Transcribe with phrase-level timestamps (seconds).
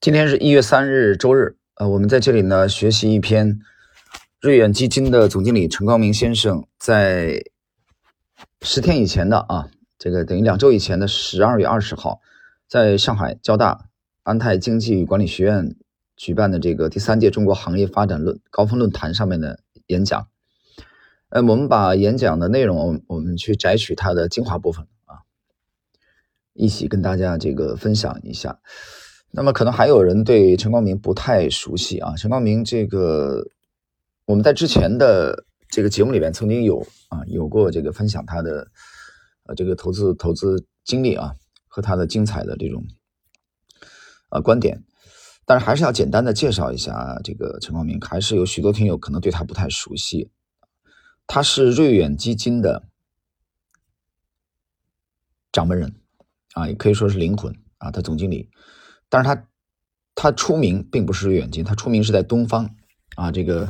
[0.00, 1.58] 今天是一月三日，周日。
[1.74, 3.60] 呃，我们在这里呢学习一篇
[4.40, 7.44] 瑞远基金的总经理陈光明先生在
[8.62, 9.68] 十天以前的啊，
[9.98, 12.22] 这个等于两周以前的十二月二十号，
[12.66, 13.90] 在上海交大
[14.22, 15.76] 安泰经济与管理学院
[16.16, 20.28] 举办的这个第三届中国行业发展论高峰论坛上面的演讲。
[21.28, 25.28] 呃，我们把演讲的内容，我们去摘取它的精华部分啊，
[26.54, 28.60] 一起跟大家这个分享一下。
[29.32, 33.46] 那么可能还有人对陈光明不太熟悉啊，陈光明这个
[34.24, 38.68] 我们在之前的这个节目里边曾经有啊有过这个分享他的
[39.44, 41.32] 呃这个投资投资经历啊
[41.68, 42.84] 和他的精彩的这种
[44.30, 44.82] 啊观点，
[45.44, 50.28] 但是还是要简单的介绍一下这个陈光明，还是有许多听友可能对他不太熟悉，
[51.28, 52.82] 他是瑞远基金的
[55.52, 55.94] 掌门人
[56.54, 58.50] 啊，也可以说是灵魂啊，他总经理。
[59.12, 59.48] 但是他，
[60.14, 62.76] 他出名并不是瑞远金，他出名是在东方，
[63.16, 63.68] 啊，这个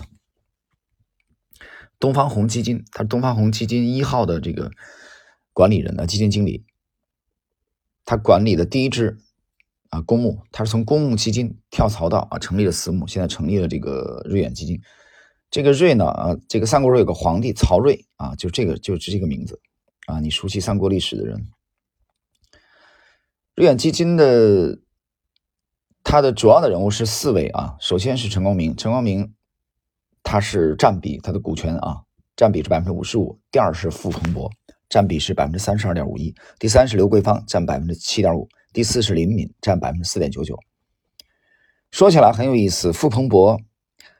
[1.98, 4.70] 东方红基金，他是东方红基金一号的这个
[5.54, 6.66] 管理人呢，基金经理，
[8.04, 9.18] 他管理的第一支
[9.88, 14.78] 啊公募，他是从公募基金跳槽到啊成立了私募，现在成立了这个瑞远基金。
[15.50, 19.58] 这个瑞呢啊，这个三国时有个皇帝曹睿啊，就这个就是这个名字
[20.04, 21.46] 啊，你熟悉三国历史的人，
[23.54, 24.80] 瑞远基金的。
[26.02, 29.34] 他的主要的人物是四位啊，首先是陈光明，陈光明
[30.22, 32.02] 他是占比，他的股权啊
[32.34, 33.38] 占比是百分之五十五。
[33.50, 34.50] 第二是傅鹏博，
[34.88, 36.34] 占比是百分之三十二点五一。
[36.58, 38.48] 第三是刘桂芳，占百分之七点五。
[38.72, 40.58] 第四是林敏，占百分之四点九九。
[41.90, 43.60] 说起来很有意思，傅鹏博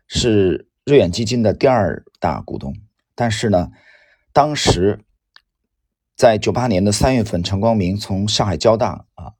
[0.07, 2.75] 是瑞远基金的第二大股东，
[3.15, 3.71] 但是呢，
[4.33, 5.05] 当时
[6.15, 9.33] 在九八年的三月份，陈光明从上海交大啊。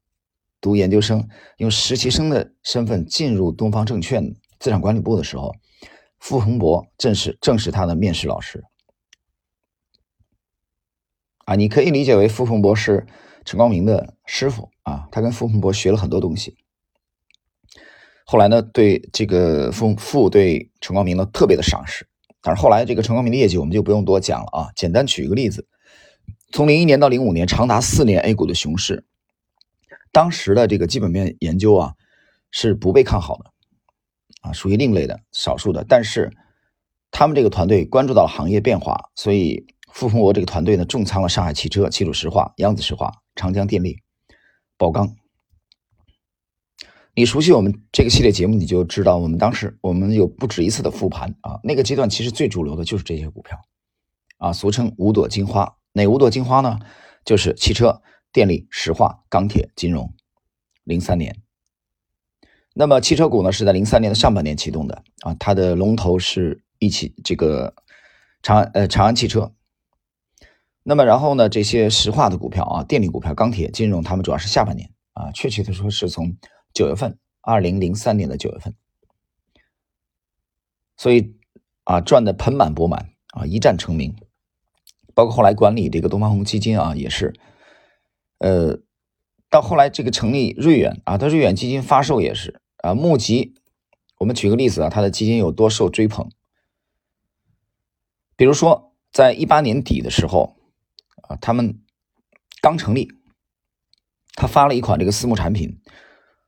[0.61, 5.55] 读研究生，用实习生的身份进入东方证券资产管理部的时候，
[6.19, 8.63] 傅鹏博正是正是他的面试老师。
[11.47, 13.07] 啊，你可以理解为傅鹏博是
[13.45, 16.57] 陈光明的师傅啊，他跟傅鹏博学了很多东西。
[18.27, 22.07] 后来呢，对这个傅傅对陈光明呢特别的赏识。
[22.43, 25.67] 但是后来这个陈光明的业绩我们就不用多讲了啊，简单举一个例子，
[26.53, 29.05] 从零一年到零五年，长达四年 A 股的熊市。
[30.13, 31.95] 当时的这个基本面研究啊，
[32.51, 33.53] 是不被看好的，
[34.43, 35.85] 啊，属于另类的、少数的。
[35.89, 36.33] 但是
[37.11, 43.99] 他们这个团队关注到了行业变化，所以傅鹏博这个团队呢，重仓了上海汽车、齐鲁石化、扬子石化、长江电力、
[44.77, 45.15] 宝钢。
[47.15, 51.61] 你熟悉我们这个系列节目，你就知道我们当时我们有不止一次的复盘啊。
[51.63, 53.59] 那个阶段其实最主流的就是这些股票，
[54.39, 55.77] 啊，俗称五朵金花。
[55.93, 56.79] 哪五朵金花呢？
[57.25, 58.01] 就是汽车。
[58.33, 60.15] 电力、石化、钢铁、金融，
[60.85, 61.41] 零三年。
[62.73, 67.75] 那么汽车股呢，是在零三年的上半年启动的啊，它的龙头是一起这个
[68.43, 69.53] 长安呃长安汽车。
[70.83, 76.37] 那么然后呢，这些石化的股票啊，电力股票、钢铁、金融，它们主要是下半年啊，确切的说是从
[76.73, 78.75] 九月份，二零零三年的九月份，
[80.97, 81.35] 所以
[81.85, 84.17] 啊赚的盆满钵满啊，一战成名。
[85.13, 87.35] 包括后来管理这个东方红基金啊，也是。
[88.41, 88.81] 呃，
[89.49, 93.55] 到后来这个成立瑞远啊，它瑞远基金发售也是啊，募集。
[94.19, 96.31] 我们举个例子啊，它的基金有多受追捧。
[98.37, 100.57] 比如说，在一八年底的时候
[101.23, 101.83] 啊，他们
[102.63, 103.13] 刚成立，
[104.35, 105.81] 他发了一款这个私募产品，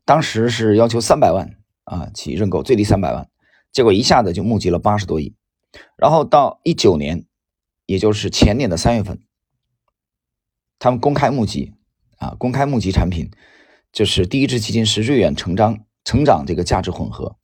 [0.05, 3.29] 当时是要求三百万啊起认购，最低三百万，
[3.71, 5.35] 结果一下子就募集了八十多亿。
[5.97, 7.27] 然后到一九年，
[7.85, 9.21] 也就是前年的三月份，
[10.79, 11.75] 他们公开募集。
[12.23, 13.29] 啊，公开募集产品
[13.91, 17.37] 就是第一支基金是瑞远成长成长这个价值混合，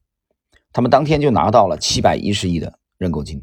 [0.72, 3.42] 他们当天就拿到了七百一十亿的认购金，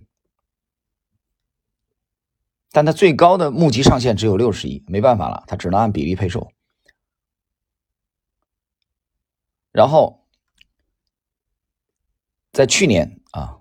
[2.72, 6.50] 但它最高的募集上限只有六十亿，没办法了，它只能按比例配售。
[9.74, 10.26] 然后
[12.54, 13.60] 在去年啊，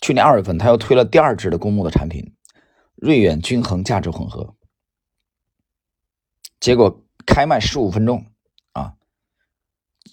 [0.00, 2.34] 去年二月份，他又推了第二支的公募的产品——
[3.00, 4.56] 瑞远均衡价值混合。
[6.60, 8.26] 结果开卖十五分钟，
[8.72, 8.94] 啊，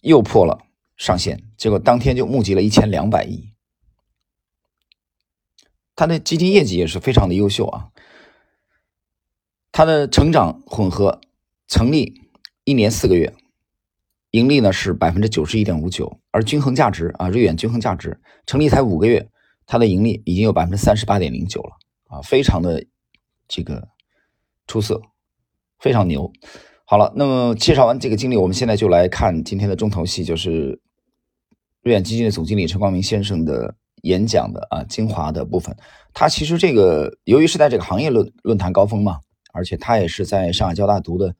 [0.01, 0.65] 又破了
[0.95, 1.43] 上限。
[1.57, 3.51] 结果当天就募集了一千两百亿。
[5.95, 7.89] 它的基金业绩也是非常的优秀啊。
[9.71, 11.21] 它的成长混合
[11.67, 12.29] 成立
[12.63, 13.33] 一年四个月，
[14.31, 19.29] 盈利呢是百分之九十一点五九，而均衡价值啊，瑞远均衡价值成立才五个月，
[19.65, 21.77] 它的盈利已经有百分之三十八点零九了
[22.07, 22.85] 啊，非常的
[23.47, 23.89] 这个
[24.67, 25.01] 出色。
[25.85, 26.33] 非常牛，
[26.83, 30.81] 好了，那么介绍完这个经历，我们现在就来看今天的重头戏，就是
[31.83, 35.77] 瑞远基金的总经理陈光明先生的演讲的啊精华的部分。
[36.11, 39.19] 他其实这个由于是在这个行业论论坛高峰嘛，
[39.53, 41.35] 而且他也是在上海交大读的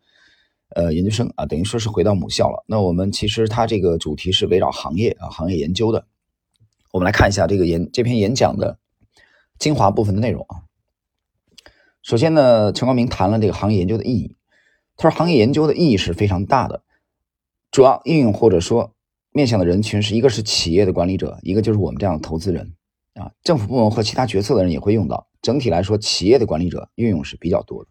[0.76, 2.64] 呃研究生啊，等于说是回到母校了。
[2.68, 6.06] 那我们其实他这个主题是围绕行业啊行业研究的。
[6.92, 8.78] 我们来看一下这个演这篇演讲的
[9.58, 10.62] 精华部分的内容啊。
[12.04, 14.35] 首先呢，陈光明谈了这个行业研究的意义。
[14.98, 16.84] 他说，行业研究的意义是非常大的，
[17.72, 18.94] 主要应用或者说
[19.32, 22.76] 面向的人群是一个是企业的管理者，一个就是我们这样的投资人
[23.14, 25.28] 啊，政府部门和其他决策的人也会用到。
[25.42, 27.90] 整体来说，企业的管理者运用是比较多的。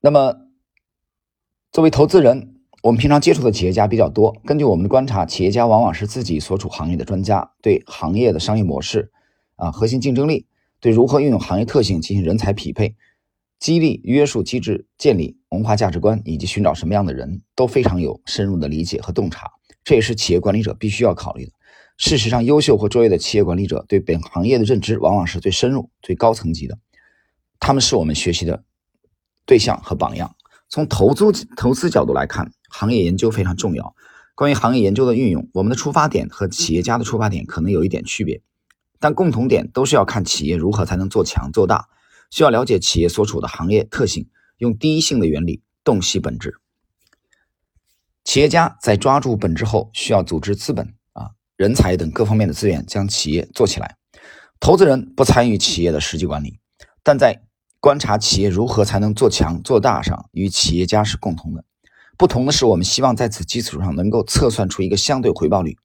[0.00, 0.34] 那么，
[1.72, 2.54] 作为投资人。
[2.80, 9.10] 我们平常接触的企业家比较多，根据我们的观察，企业家往往是自己所处行业的专家，对行业的商业模式、
[9.56, 10.46] 啊核心竞争力，
[10.80, 12.94] 对如何运用行业特性进行人才匹配、
[13.58, 19.50] 激励约束机制建立、文化价值观以及寻找什么样的人都非常有深入的理解和洞察，
[19.84, 21.52] 这也是企业管理者必须要考虑的。
[21.96, 26.78] 事实上，优秀或卓越的企业管理者对本行业的认知往往是最深入、最高层级的，
[27.58, 28.62] 他们是我们学习的
[29.44, 30.36] 对象和榜样。
[30.68, 32.52] 从投资投资角度来看。
[32.70, 33.94] 行业研究非常重要。
[34.34, 38.42] 关于行业研究的运用，我们的出发点和企业家的出发点可能有一点区别，
[39.00, 41.88] 但共同点都是要看企业如何才能做强做大，
[42.30, 46.56] 需要了解企业所处的行业特性，用第一性的原理洞悉本质。
[48.24, 53.96] 企业家在抓住本质后，需要组织资本啊、人才等各方面的资源，将企业做起来。
[54.60, 56.58] 投资人不参与企业的实际管理，
[57.02, 57.42] 但在
[57.80, 61.64] 观察企业如何才能做强做大上，与企业家是共同的。
[62.18, 65.78] 不同的是，我们希望在此基础上能够测算出一个相对回报率。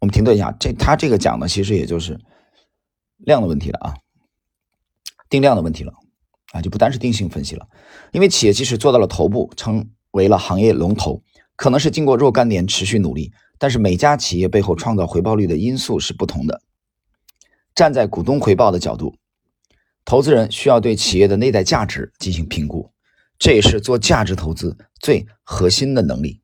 [0.00, 2.18] 我们停顿一下，这他这个讲的其实也就是
[3.18, 3.94] 量的问题了啊，
[5.28, 5.92] 定量的问题了
[6.52, 7.68] 啊，就不单是定性分析了。
[8.12, 11.22] 因为企业即使做到了头部，成为了行业龙头，
[11.54, 16.62] 可能是经过若干年持续努力，但是每家企业背后创造回报率的因素是不同的。
[17.74, 19.14] 站在股东回报的角度，
[20.04, 22.90] 投资人需要对企业的内在价值进行评估。
[23.38, 26.42] 这也是做价值投资最核心的能力。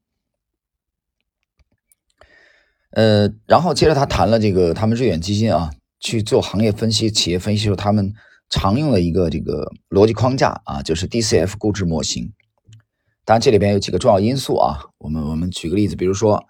[2.90, 8.14] 呃，然后接着他谈了这个他们瑞远基金啊去做行业分析、企业分析时候，他们
[8.48, 12.32] 常用的一个这个逻辑框架啊，就是 DCF 估值模型。
[13.24, 16.46] 当然，这里边有几个重要因素啊，我们我们举个例子，比如说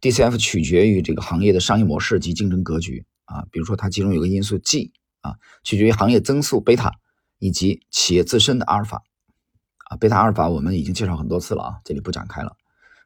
[0.00, 6.92] DCF 取决于这个行业的商业模式及竞争格局啊，比如说它其中有个因素 G 啊，取决于行业增速贝塔
[7.38, 9.04] 以及企业自身的阿尔法。
[9.90, 12.56] 啊，贝塔阿尔法我们已经介绍很多次了啊，这里不展开了。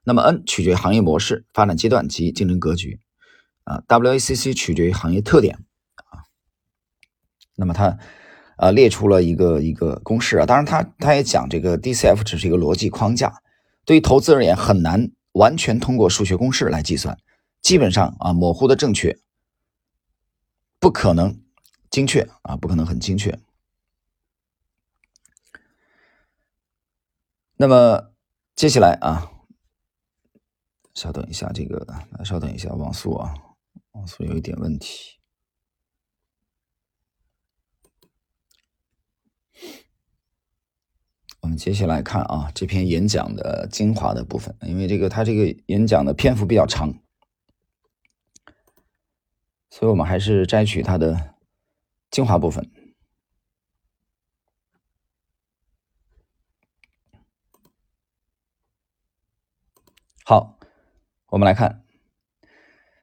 [0.05, 3.01] 那么 N 取决于行业模式、发展阶段及竞争格局
[3.65, 5.65] 啊，WACC 取决于行业特点
[5.95, 6.25] 啊。
[7.55, 7.99] 那么它
[8.57, 13.43] 呃列出了一个一个公式啊，当然它它也讲这个 DCF 只是一个逻辑框架，
[13.85, 17.17] 对于投资而言很难完全通过数学公式来计算，
[17.61, 19.19] 基本上啊模糊的正确，
[20.79, 21.41] 不可能
[21.91, 23.39] 精确啊，不可能很精确。
[27.57, 28.11] 那么
[28.57, 29.31] 接下来啊，
[30.94, 33.35] 稍等一下，这个来稍等一下，网速啊，
[33.93, 35.19] 网速有一点问题。
[41.41, 46.94] 我们接下来看啊，这篇演讲的精华的部分，因为这个他这个演讲的篇幅比较长，
[49.69, 51.34] 所以我们还是摘取它的
[52.11, 52.70] 精华部分。
[60.25, 60.56] 好，
[61.32, 61.82] 我们来看，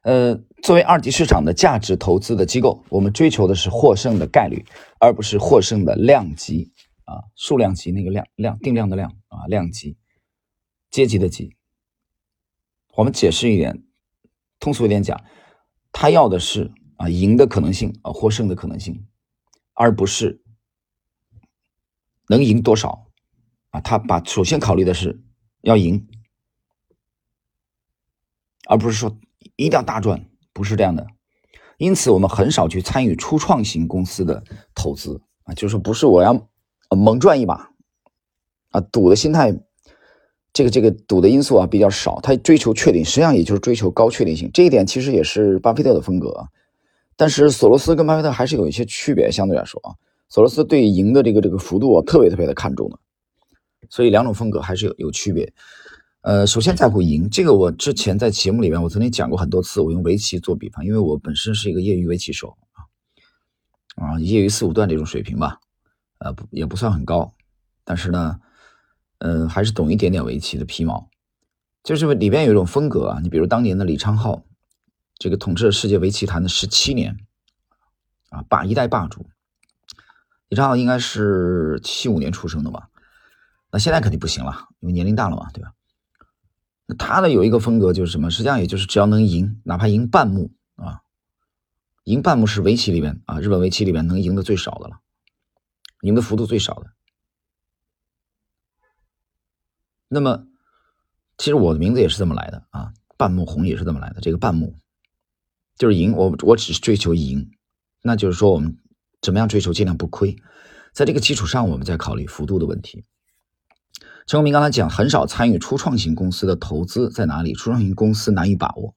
[0.04, 4.64] 呃，作为二级市场的价值投资的机构，我们追求的是获胜的概率，
[5.00, 6.70] 而不是获胜的量级
[7.06, 9.98] 啊，数量级那个量量定量的量啊，量级
[10.92, 11.56] 阶级的级。
[12.94, 13.82] 我们解释一点，
[14.60, 15.20] 通俗一点讲，
[15.90, 19.08] 他要的是啊赢的可能性啊获胜的可能性，
[19.74, 20.40] 而不是
[22.28, 23.08] 能赢多少
[23.70, 23.80] 啊。
[23.80, 25.20] 他把首先考虑的是
[25.62, 26.06] 要赢。
[28.70, 29.18] 而不是说
[29.56, 31.04] 一定要大赚，不是这样的。
[31.76, 34.44] 因此，我们很少去参与初创型公司的
[34.76, 36.48] 投资啊，就是说不是我要
[36.96, 37.68] 猛赚一把
[38.70, 39.52] 啊，赌的心态，
[40.52, 42.20] 这个这个赌的因素啊比较少。
[42.20, 44.48] 他追求确定，实际上也就是追求高确定性。
[44.54, 46.46] 这一点其实也是巴菲特的风格，
[47.16, 49.32] 但是索罗斯跟巴菲特还是有一些区别。
[49.32, 49.98] 相对来说啊，
[50.28, 52.96] 索罗斯对赢的这个这个幅度啊特别特别的看重的，
[53.88, 55.52] 所以两种风格还是有有区别。
[56.22, 59.80] 呃，首先在乎赢，这个我之前在节目里面我曾经讲过很多次。
[59.80, 62.84] 我用围棋做比方，因为我本身是一个业余围棋手啊。
[63.96, 65.60] 啊，业余四五段这种水平吧，
[66.18, 67.34] 呃，不也不算很高，
[67.84, 68.38] 但是呢，
[69.20, 71.08] 嗯，还是懂一点点围棋的皮毛。
[71.82, 74.42] 就是里边有一种风格啊，你比如当年的李昌镐，
[75.16, 77.16] 这个统治了世界围棋坛的十七年，
[78.28, 79.24] 啊，霸一代霸主。
[80.50, 82.90] 李昌镐应该是七五年出生的吧？
[83.72, 85.72] 那现在肯定不行了，因为年龄大了嘛，对吧？
[86.98, 88.30] 他的有一个风格就是什么？
[88.30, 91.02] 实际上也就是只要能赢，哪怕赢半目啊，
[92.04, 95.00] 赢半目是围棋里面啊，日本围棋里面能赢的最少的了，
[96.02, 96.92] 赢的幅度最少的。
[100.08, 100.46] 那么。
[101.42, 104.20] 其实我的名字也是这么来的啊，半目红也是这么来的。
[104.20, 104.76] 这个半目
[105.78, 107.50] 就是赢，我我只是追求赢，
[108.02, 108.76] 那就是说我们
[109.22, 110.36] 怎么样追求尽量不亏，
[110.92, 113.06] 在这个基础上，我们再考虑幅度的问题。
[114.30, 117.52] 陈宏明刚才讲，很少参与初创型公司的投资在哪里？
[117.52, 118.94] 初创型公司难以把握，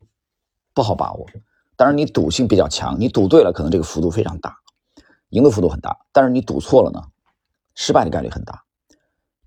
[0.75, 1.25] 不好把握。
[1.75, 4.57] 当然你赌性比较强，你赌对了，可能这个幅度非常大，
[5.29, 7.01] 赢的幅度很大；但是你赌错了呢，
[7.73, 8.63] 失败的概率很大。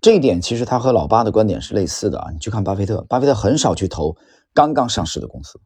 [0.01, 4.17] 这一点其实他和老巴的观点是类似的啊，你去看巴菲特，巴菲特很少去投
[4.53, 5.61] 刚刚上市的公司，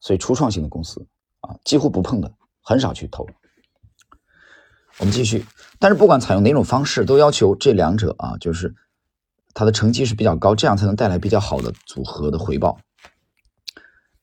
[0.00, 1.06] 所以初创型的公司
[1.38, 2.32] 啊几乎不碰的，
[2.62, 3.28] 很少去投。
[4.98, 5.46] 我们继续，
[5.78, 8.74] 但是不管采用哪种方式，都要求这两者啊，就是
[9.54, 12.78] 它的成绩是比较高，这样才能带来比较好的组合的回报。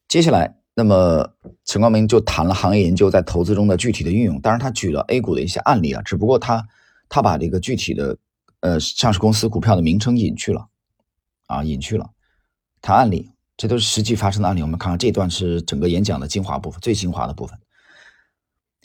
[0.08, 1.34] 接下来，那么
[1.66, 6.66] 陈光明就谈了行业研究在投资中的具体的运用，当然他举了 A 股的一些案例啊，只不过他
[7.10, 8.18] 他把这个具体的。
[8.60, 10.68] 呃，上市公司股票的名称隐去了，
[11.46, 12.10] 啊，隐去了。
[12.82, 14.64] 谈案例，这都是实际发生的案例。
[14.64, 17.58] 我们看看这段是整个演讲的精华部分，最精华的部分。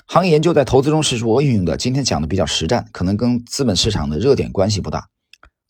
[0.04, 1.74] 行业研究在投资中是如何运用的？
[1.78, 5.08] 今天讲的比较实战，可能跟资本市场的热点关系不大。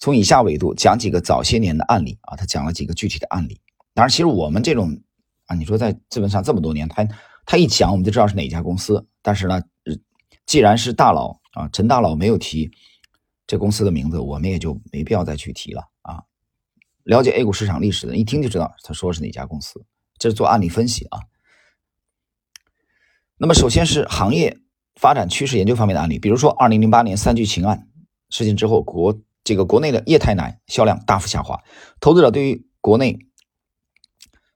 [0.03, 3.61] 从以下维度讲几个早些年的案例啊，他讲了几个具体的案例。
[3.95, 5.01] 当然，其实我们这种
[5.47, 7.07] 啊，你说在资本上这么多年，他
[7.47, 9.07] 他一讲我们就知道是哪家公司。
[9.23, 9.63] 但是呢，
[10.45, 12.73] 既然是大佬啊，陈大佬没有提。
[13.47, 16.25] 这公司的名字我们也就没必要再去提了啊。
[17.05, 19.85] 了解 A 股市场历史的，一听就知道他说是哪家公司。
[20.19, 21.21] 这是做案例分析啊。
[23.37, 24.59] 那么首先是行业
[24.97, 27.89] 发展趋势研究方面的案例，比如说二零零八年三聚氰胺
[28.31, 31.61] 事件之后，国这个国内的液态奶销量大幅下滑，
[32.01, 33.19] 投资者对于国内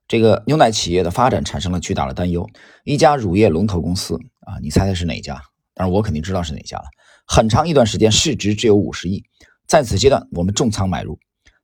[0.07, 2.47] 这个牛奶企业的发展产生了巨大的担忧。
[2.83, 5.41] 一家乳业龙头公司啊，你猜猜是哪家？
[5.73, 6.85] 当然我肯定知道是哪家了。
[7.27, 9.23] 很长一段时间市值只有五十亿，
[9.67, 11.19] 在此阶段我们重仓买入。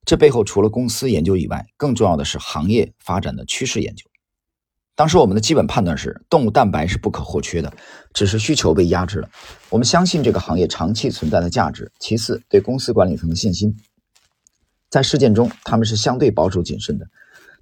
[0.05, 4.05] 这背后除了公司研究以外，更重要的是行业发展的趋势研究。
[4.95, 7.73] 当时我们的基本判断是，动物蛋白是不可或缺的，
[8.13, 9.29] 只是需求被压制了。
[9.69, 11.91] 我们相信这个行业长期存在的价值。
[11.99, 13.75] 其次，对公司管理层的信心。
[14.89, 17.07] 在事件中，他们是相对保守谨慎的。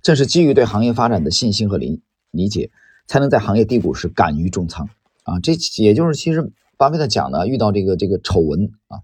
[0.01, 2.71] 正是基于对行业发展的信心和理理解，
[3.07, 4.89] 才能在行业低谷时敢于重仓。
[5.23, 6.51] 啊，这也就是其实。
[6.77, 8.97] 巴菲特讲的，遇到这个这个丑闻啊，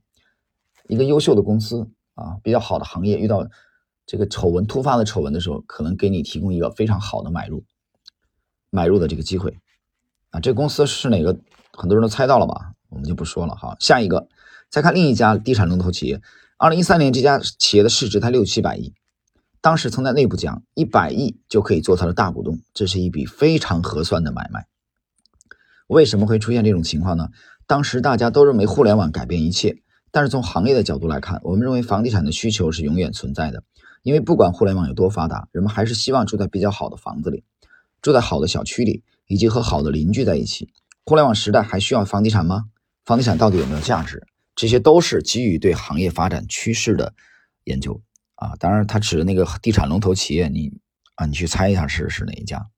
[0.87, 3.47] 一个优秀的公司啊，比较好的行业遇到
[4.07, 7.63] 这个丑闻突发的丑闻的时候，可能给你提供一个非常好的买入
[8.69, 9.57] 买入的这个机会
[10.31, 10.39] 啊。
[10.39, 11.37] 这公司是哪个？
[11.73, 12.73] 很多人都猜到了吧？
[12.89, 13.75] 我们就不说了哈。
[13.79, 14.27] 下一个，
[14.69, 16.19] 再看另一家地产龙头企业，
[16.57, 18.93] 二零一三年这家企业的市值才六七百亿，
[19.61, 24.65] 当时曾在内部讲，一百亿就可以做它的大股东，这是一笔非常合算的买卖。
[25.85, 27.29] 为什么会出现这种情况呢？
[27.67, 33.61] 当时大家都认为互联网改变一切，但是从行业的角度来看，我们认为房地产的需求是永远存在的。
[34.01, 37.43] 因为不管互联网有多发达，人们还是希望住在比较好的房子里，
[38.07, 40.69] 住在好的小区里，以及和好的邻居在一起。
[41.03, 42.67] 互联网时代还需要房地产吗？
[43.03, 44.25] 房地产到底有没有价值？
[44.55, 47.13] 这些都是基于对行业发展趋势的
[47.65, 48.01] 研究
[48.35, 48.55] 啊。
[48.59, 50.71] 当然，他指的那个地产龙头企业，你
[51.15, 52.69] 啊，你去猜一下是是哪一家？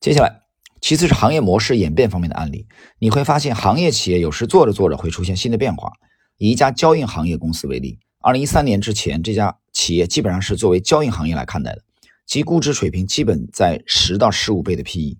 [0.00, 0.40] 接下来。
[0.80, 2.66] 其次是行业模式演变方面的案例，
[2.98, 5.92] 你会发现行业企业有时做着做着会出现新的变化。
[6.36, 11.82] 以一家交运行业公司为例，二零一三年之前，这家企业基本上是作为交运行业来看待的，
[12.26, 15.18] 其估值水平基本在十到十五倍的 PE。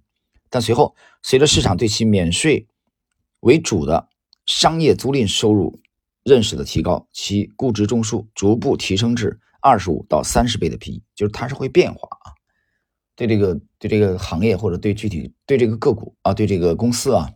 [0.48, 2.66] 但随后，随着市场对其免税
[3.40, 4.08] 为主的
[4.46, 5.80] 商业租赁收入
[6.22, 12.32] 认识的提高，其估值中枢逐步提升至二十五到三十倍的 PE，就是它是会变化啊。
[13.16, 17.30] 对这个对这个行业或者对具体对这个个股啊，对这个公司啊，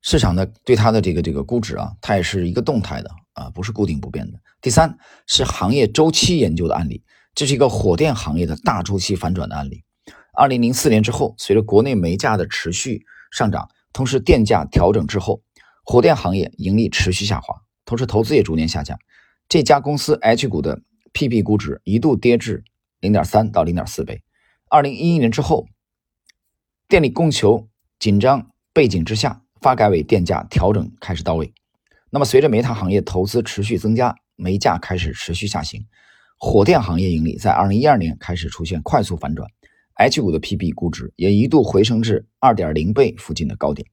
[0.00, 4.38] 市场的对它的这个这个估值啊，它也是一个动态的啊，不是固定不变的。
[4.60, 7.02] 第三是行业周期研究的案例，
[7.34, 9.82] 这是一个火电行业的大周期反转的案例。
[10.32, 15.42] 二零零四年之后，随着国内煤价的持续上涨，同时电价调整之后，
[15.84, 18.98] 火电行业盈利持续下滑，同时投资也逐年下降。
[19.48, 20.80] 这家公司 H 股的
[21.12, 22.64] PP 估值一度跌至。
[23.00, 24.22] 零点三到零点四倍。
[24.70, 25.66] 二零一一年之后，
[26.88, 31.52] 电力供求紧张背景之下，发改委电价调整开始到位。
[32.08, 35.84] 那么，随着煤炭行业投资持续增加，煤价开始持续下行，
[36.38, 39.48] 火电行业盈利在二零一二年开始出现快速反转
[39.94, 43.86] ，H 股的 PB 估值也一度回升至二点零倍附近的高点。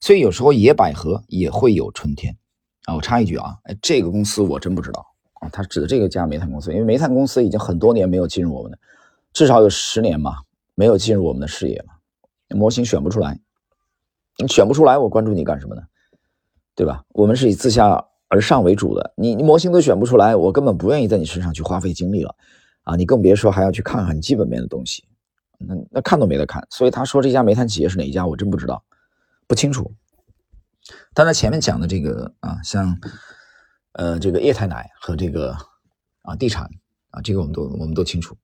[0.00, 2.34] 所以有时候野百合也会有春天
[2.86, 2.94] 啊！
[2.94, 5.04] 我插一句啊，哎，这个公司我真不知道
[5.34, 8.78] 啊，他指的这个家煤炭公司，因为煤炭公司已经很多年没有进入我们的，
[9.34, 10.36] 至少有十年嘛，
[10.74, 13.38] 没有进入我们的视野了，模型选不出来，
[14.38, 15.82] 你选不出来，我关注你干什么呢？
[16.74, 17.04] 对吧？
[17.10, 22.36] 我们是以自下而上为主的，你你模型都选不出来，我根本不愿意在你身上去花费精力了
[22.84, 22.94] 啊！
[22.94, 25.04] 你更别说还要去看看基本面的东西，
[25.58, 26.64] 那那看都没得看。
[26.70, 28.84] 所以他说这家煤炭企业是哪一家，我真不知道。
[29.48, 29.92] 不清楚，
[31.12, 32.96] 但他前面讲的这个啊，像
[33.94, 35.56] 呃这个液态奶和这个
[36.22, 36.70] 啊地产
[37.10, 38.36] 啊，这个我们都我们都清楚。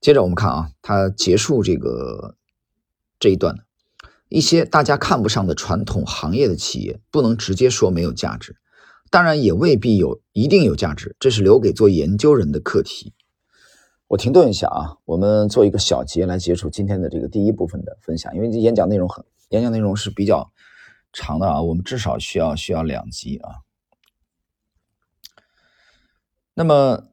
[0.00, 2.34] 接着我们看啊，他结束这个
[3.20, 3.54] 这一段，
[4.30, 8.56] 一些大家看不上的传统行业的企业，不能直接说没有价值，
[9.10, 13.14] 当然也未必有一定有价值，这是留给做研究人的课题。
[14.08, 19.24] 我停顿一下啊，我们做一个小结来结束今天的这个第一部分的分享，因为这演讲内容很。
[19.50, 20.50] 演讲内容是比较
[21.12, 23.62] 长的啊，我们至少需要需要两集啊。
[26.54, 27.04] 那么，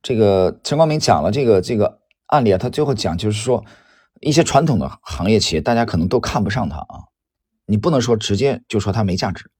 [0.00, 3.62] 这个陈光明讲了这个这个案例啊，他最后讲就是说，
[4.20, 7.04] 一些传统的行业企业，大家可能都看不上他啊。
[7.66, 9.50] 你不能说直接就说他没价值。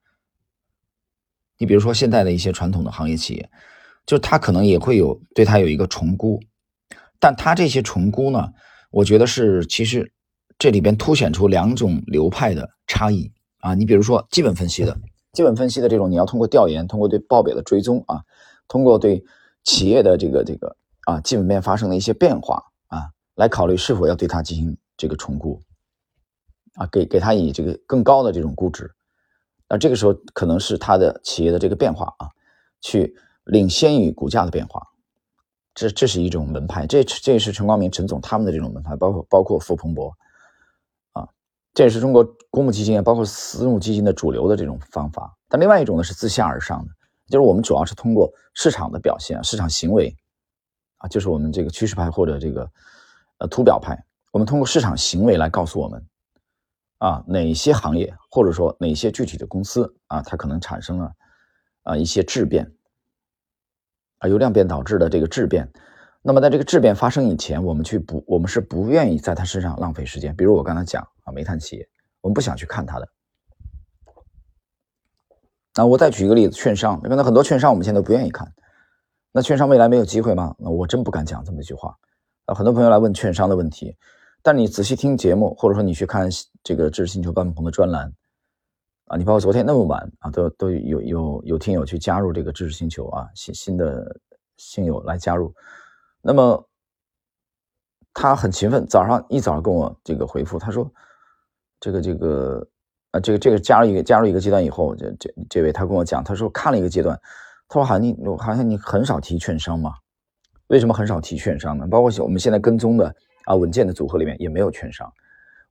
[1.59, 3.51] 你比如说现在的一些传统的行业企业，
[4.05, 6.41] 就它可能也会有对它有一个重估，
[7.19, 8.53] 但它这些重估呢，
[8.91, 10.13] 我觉得是其实。
[10.59, 14.99] 这里边凸显出两种流派的差异啊，你比如说基本分析的，
[15.35, 18.23] 基本分析的这种，你要通过调研，通过对报表的追踪啊，
[18.67, 19.23] 通过对
[19.65, 25.61] 企业的这个这个啊基本面发生的一些变化啊，来考虑是否要对它进行这个重估
[26.77, 28.91] 啊，给给它以这个更高的这种估值，
[29.69, 32.31] 那这个时候可能是它的企业的这个变化啊，
[32.81, 34.81] 去领先于股价的变化，
[35.75, 40.09] 这这是一种门派，这这也是陈光明陈总他们的这种门派，包括包括傅鹏博。
[41.13, 41.29] 啊
[41.75, 45.37] 这也是中国公募基金啊，包括私募基金的主流的这种方法。
[45.49, 46.93] 但另外一种呢是自下而上的，
[47.29, 50.17] 就是我们主要是通过市场的表现、市场行为
[50.97, 52.71] 啊，就是我们这个趋势派或者这个
[53.39, 54.03] 呃图表派，
[54.33, 56.03] 我们通过市场行为来告诉我们
[56.99, 61.13] 啊哪些行业或者说哪些具体的公司啊，它可能产生了
[61.83, 62.73] 啊一些质变
[64.19, 65.71] 啊由量变导致的这个质变。
[66.23, 70.35] 那么在这个质变发生以前，我们去不，我们是不愿意在它身上浪费时间。
[70.35, 71.89] 比如我刚才讲啊，煤炭企业，
[72.21, 73.09] 我们不想去看它的。
[75.77, 78.53] 那我再举一个例子，券商，可能很多券商我们现在都不愿意看。
[79.31, 80.57] 那券商未来没有机会吗？
[80.59, 81.95] 那我真不敢讲这么一句话。
[82.47, 83.97] 啊，很多朋友来问券商的问题，
[84.43, 86.29] 但你仔细听节目，或者说你去看
[86.67, 88.13] 这个知识星球半鹏的专栏，
[89.05, 94.21] 啊，你包括昨天那么晚啊，都都有有有听友去加入这个知识星球啊，新新的
[94.57, 95.55] 新友来加入。
[96.21, 96.69] 那么
[98.13, 100.91] 他很勤奋，早上一早跟我这个回复，他说
[101.79, 102.67] ：“这个这个
[103.13, 107.17] 啊，这个这个加入一个加入一个阶段以后，这这这位他跟我讲，他说看了一个阶段，
[107.69, 109.95] 他说好像你好像你很少提券商嘛？
[110.67, 111.87] 为什么很少提券商呢？
[111.87, 115.09] 包括我们现在跟踪的啊稳健的组合里面也没有券商，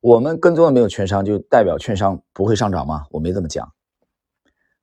[0.06, 3.04] 我们跟踪的没有券商，就代表券商不会上涨吗？
[3.10, 3.68] 我没这么讲，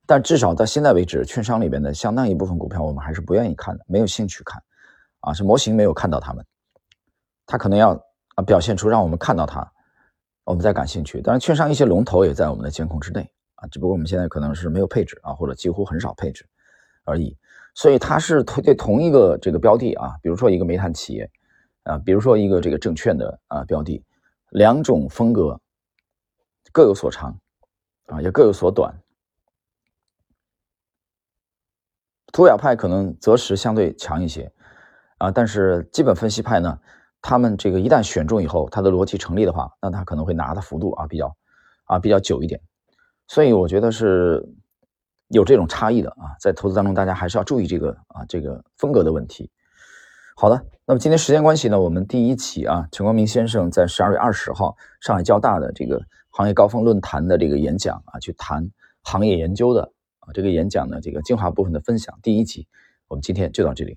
[0.04, 4.62] 但至少到现在为止，券商里边的相当一部分股票我们还是不愿意看的，没有兴趣看。”
[5.20, 6.44] 啊，是模型没有看到他们，
[7.46, 7.98] 他可能要
[8.34, 9.66] 啊表现出让我们看到他，
[10.44, 11.22] 我们再感兴趣。
[11.22, 16.46] 当然，券商一些龙头也在我们的监控之内啊，只不过我们现在可能是没有配置啊，或者几乎很少配置
[17.04, 17.34] 而已。
[17.74, 21.30] 所以它是对同一个这个标的啊，比如说一个煤炭企业
[21.84, 24.04] 啊，比如说一个这个证券的啊标的，
[24.54, 25.60] 两种风格
[26.70, 27.36] 各有所长
[28.06, 28.94] 啊，也各有所短。
[32.32, 34.52] 图表派可能择时相对强一些。
[35.18, 36.78] 啊，但是基本分析派呢，
[37.20, 41.36] 他们这个一旦选中以后，他的逻辑成立的话，那他可能会拿的幅度啊比较
[41.86, 42.60] 啊比较久一点，
[43.26, 44.40] 所以我觉得是
[45.28, 49.50] 有这种差异的啊，在投资当中，大家还是要注意这个啊这个风格的问题。
[50.36, 58.68] 好的，那么今天时间关系呢，我们第一期啊，陈光明先生在十二月二十号上海交大的这个行业高峰论坛的这个演讲啊，去谈
[59.02, 62.66] 行业研究的啊这个演讲的这个精华部分的分享，第一集，
[63.06, 63.96] 我们今天就到这里。